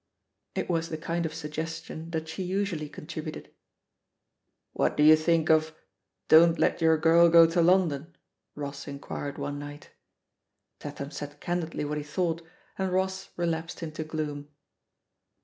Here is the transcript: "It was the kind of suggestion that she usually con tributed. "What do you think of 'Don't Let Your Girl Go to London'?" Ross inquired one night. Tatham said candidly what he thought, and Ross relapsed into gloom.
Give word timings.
"It 0.55 0.67
was 0.67 0.89
the 0.89 0.97
kind 0.97 1.27
of 1.27 1.33
suggestion 1.35 2.09
that 2.09 2.27
she 2.27 2.41
usually 2.41 2.89
con 2.89 3.05
tributed. 3.05 3.51
"What 4.73 4.97
do 4.97 5.03
you 5.03 5.15
think 5.15 5.51
of 5.51 5.75
'Don't 6.27 6.57
Let 6.57 6.81
Your 6.81 6.97
Girl 6.97 7.29
Go 7.29 7.45
to 7.45 7.61
London'?" 7.61 8.15
Ross 8.55 8.87
inquired 8.87 9.37
one 9.37 9.59
night. 9.59 9.91
Tatham 10.79 11.11
said 11.11 11.39
candidly 11.39 11.85
what 11.85 11.99
he 11.99 12.03
thought, 12.03 12.41
and 12.79 12.91
Ross 12.91 13.29
relapsed 13.37 13.83
into 13.83 14.03
gloom. 14.03 14.47